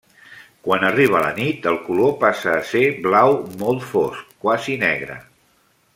Quan 0.67 0.85
arriba 0.87 1.19
la 1.25 1.33
nit 1.35 1.67
el 1.73 1.77
color 1.89 2.15
passa 2.25 2.49
a 2.55 2.63
ser 2.71 2.83
blau 3.09 3.37
molt 3.61 3.87
fosc, 3.93 4.35
quasi 4.47 4.83
negre. 4.89 5.21